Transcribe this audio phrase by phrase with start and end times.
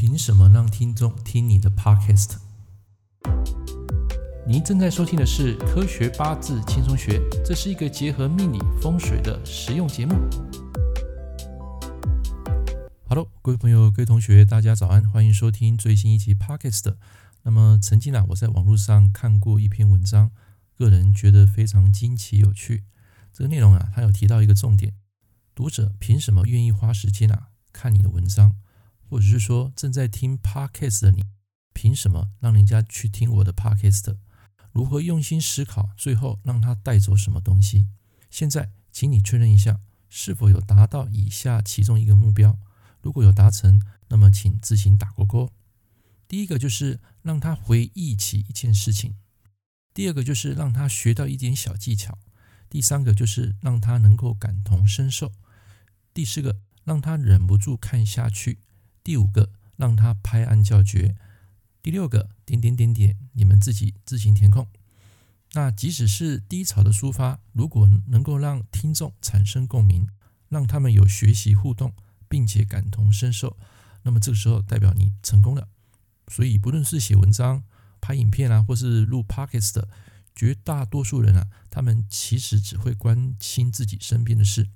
[0.00, 2.36] 凭什么让听众听你的 Podcast？
[4.46, 10.14] 您正在收听的是《科学八字轻松学》，这是一个结合命理风水的实用节目。
[13.10, 16.94] Hello，各位朋友、各位同学，大家早安，欢迎收听最新一期 Podcast。
[17.42, 20.30] 那么，曾经啊，我在网络上看过一篇文章，
[20.78, 22.84] 个人觉得非常惊奇有趣。
[23.34, 24.94] 这个内容啊，它有提到一个重点：
[25.54, 28.54] 读者凭什么愿意花时间啊看你的文章？
[29.10, 31.24] 或者是说正在听 Podcast 的你，
[31.74, 34.16] 凭什么让人家去听我的 Podcast？
[34.70, 37.88] 如何用心思考，最后让他带走什么东西？
[38.30, 42.56] 现在，请你确认一下，是否有达到以下其中一个目标。
[43.02, 45.50] 如果有达成，那么请自行打勾勾。
[46.28, 49.14] 第一个就是让他回忆起一件事情；
[49.92, 52.12] 第二个就是让他学到一点小技巧；
[52.68, 55.32] 第三个就是让他能够感同身受；
[56.14, 58.60] 第四个让他忍不住看下去。
[59.02, 61.14] 第五个，让他拍案叫绝；
[61.82, 64.66] 第六个，点点点点，你们自己自行填空。
[65.52, 70.08] 那即使是低潮的抒发，如果能够让听众产生共鸣，
[70.48, 71.92] 让他们有学习互动，
[72.28, 73.56] 并且感同身受，
[74.02, 75.68] 那么这个时候代表你成功了。
[76.28, 77.64] 所以，不论是写文章、
[78.00, 79.88] 拍影片啊，或是录 Podcast 的，
[80.36, 84.68] 绝大多数人啊，他们其实只会关心自己身边的事，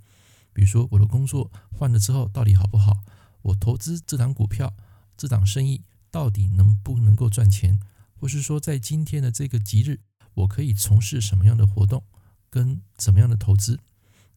[0.53, 3.05] 比如说我的工作换了之后到底好不好。
[3.45, 4.75] 我投资这档股票，
[5.17, 7.81] 这档生意到底能不能够赚钱？
[8.15, 10.01] 或是说，在今天的这个吉日，
[10.35, 12.05] 我可以从事什么样的活动，
[12.49, 13.81] 跟怎么样的投资？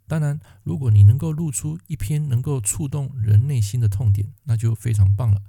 [0.08, 5.41] 当然，如果你能够录出一篇能够触动人内心的痛点，那就非常棒了。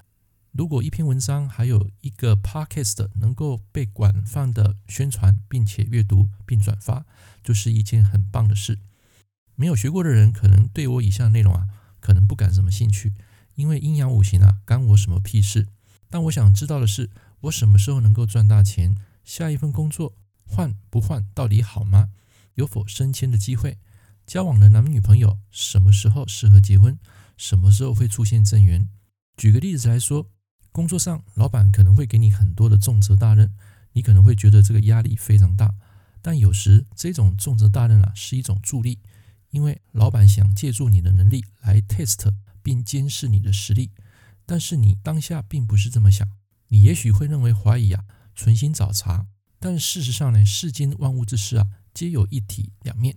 [0.52, 7.04] 如果一篇文章还有一个 podcast 能够被广泛的宣传，并且阅读并转发，
[7.42, 8.78] 就是一件很棒的事。
[9.54, 11.68] 没有学过的人，可能对我以下的内容啊，
[12.00, 13.12] 可能不感什么兴趣。
[13.58, 15.66] 因为阴阳五行啊，干我什么屁事？
[16.08, 18.94] 但我想知道的是，我什么时候能够赚大钱？
[19.24, 20.14] 下一份工作
[20.46, 22.10] 换不换到底好吗？
[22.54, 23.78] 有否升迁的机会？
[24.24, 26.96] 交往的男女朋友什么时候适合结婚？
[27.36, 28.88] 什么时候会出现正缘？
[29.36, 30.30] 举个例子来说，
[30.70, 33.52] 工作上老板可能会给你很多的重责大任，
[33.94, 35.74] 你可能会觉得这个压力非常大。
[36.22, 39.00] 但有时这种重责大任啊，是一种助力，
[39.50, 42.32] 因为老板想借助你的能力来 test。
[42.68, 43.92] 并监视你的实力，
[44.44, 46.28] 但是你当下并不是这么想，
[46.66, 48.04] 你也许会认为怀疑啊，
[48.36, 49.26] 存心找茬。
[49.58, 53.16] 但事实上呢，世间万物之事啊，皆有一体两面。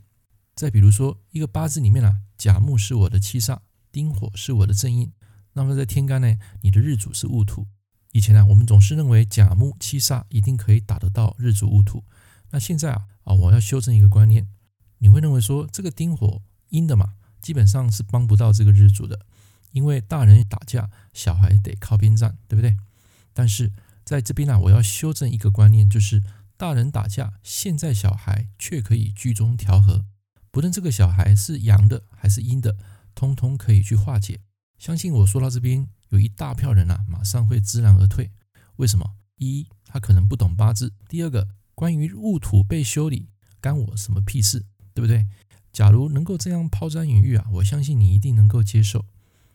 [0.56, 3.60] 再比如说，一个八字里面啊，甲木是我的七煞，
[3.92, 5.12] 丁火是我的正印。
[5.52, 7.68] 那么在天干呢，你的日主是戊土。
[8.14, 12.06] 以前啊，我们总是认为甲木七煞一定可以打得到日主戊土。
[12.52, 14.48] 那现在啊，啊，我要修正一个观念，
[15.00, 19.26] 你会认为说这个丁火阴的嘛，基本上是帮不到这个日主的。
[19.72, 22.78] 因为大人打架，小孩得靠边站，对不对？
[23.34, 23.72] 但是
[24.04, 26.22] 在这边呢、啊，我要修正一个观念，就是
[26.58, 30.06] 大人打架，现在小孩却可以居中调和，
[30.52, 32.78] 不论这个小孩是阳的还是阴的，
[33.16, 34.42] 通通可以去化解。
[34.78, 38.32] 相信我说到这边，有一大票人啊，马上会知难而退。
[38.78, 39.16] 为什么？
[39.38, 45.28] 一，他可能不懂八字；第二个，关于戊土被修理，干我什么屁事，对不对？
[45.72, 49.06] 假如能够这样抛砖引玉啊，我相信你一定能够接受。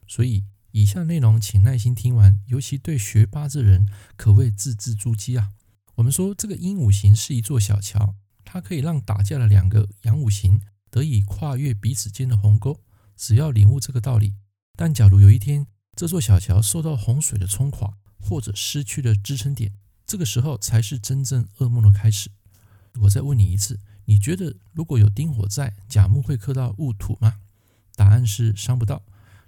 [0.06, 5.52] 所以，以下内容请耐心听完，尤其对学八字人可谓字字珠玑啊。
[5.96, 12.80] 我们说这个阴五行是一座小桥，它可以让打架的两个阳五行得以跨越彼此间的鸿沟。
[13.16, 14.34] 只要领悟这个道理，
[14.76, 19.72] 但假如有一天这座小桥受到洪水的冲垮，或者失去了支撑点，
[20.06, 22.30] 这个时候才是真正噩梦的开始。
[23.00, 27.40] 我再问你一次，你觉得如果有丁火在，甲木会克到戊土吗？
[27.94, 29.02] 答案是伤不到。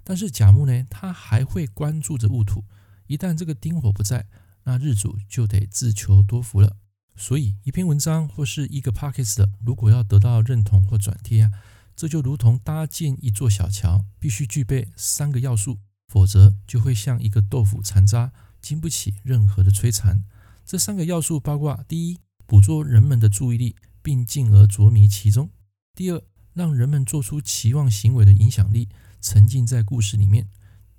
[0.09, 2.65] 但是甲木呢，他还会关注着戊土。
[3.05, 4.25] 一旦这个丁火不在，
[4.63, 6.77] 那日主就得自求多福了。
[7.15, 11.51] 所以，一篇文章或是一个 podcast，如果要得到认同或转贴啊，
[11.95, 15.77] 这就如同搭建一座小桥，必须具备三个要素，
[16.07, 20.23] 否则就会像一个豆腐残渣，经不起任何的摧残。
[20.65, 22.17] 这三个要素包括：第一，
[22.47, 25.49] 捕捉人们的注意力，并进而着迷其中；
[25.93, 26.19] 第二，
[26.55, 28.89] 让人们做出期望行为的影响力。
[29.21, 30.47] 沉浸在故事里面。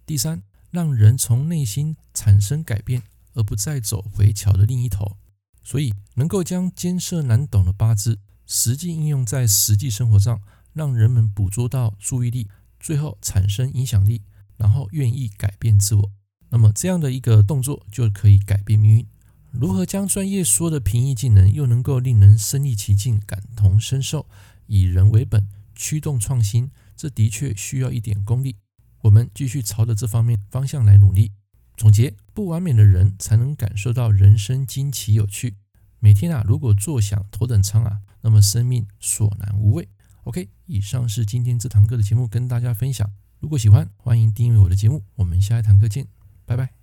[0.06, 3.02] 第三，让人从内心产生改变，
[3.34, 5.16] 而不再走回桥的另一头。
[5.62, 10.40] 所以，能够将艰涩难懂的八字实际应用在实际生活上，
[10.72, 12.48] 让人们捕捉到注意力，
[12.80, 14.22] 最后产生影响力，
[14.56, 16.12] 然后愿意改变自我。
[16.48, 19.06] 那么，这样的一个动作就可以改变命运。
[19.52, 24.26] 如何将专业说的平易近人，又能够令人身历其境、感同身受，
[24.66, 26.70] 以人为本，驱动创新？
[27.00, 28.56] 这的确需要一点功力，
[29.00, 31.32] 我们继续朝着这方面方向来努力。
[31.74, 35.56] 总结：不完美的人才能感受到人生惊奇有趣。
[35.98, 39.88] 每天啊，如果坐享头等舱啊，那么生命索然无味。
[40.24, 43.10] OK，以上是今天这堂课的节目，跟大家分享。
[43.38, 45.02] 如果喜欢，欢迎订阅我的节目。
[45.14, 46.06] 我们下一堂课见，
[46.44, 46.74] 拜拜。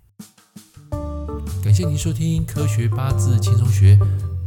[1.62, 3.94] 感谢您收听《科学八字轻松学》，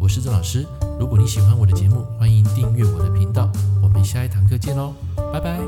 [0.02, 0.68] 我是郑老师。
[1.00, 3.50] 如果你喜欢我的节目，欢迎订阅我的频道。
[3.94, 4.96] 我们下一堂课见喽，
[5.34, 5.60] 拜拜。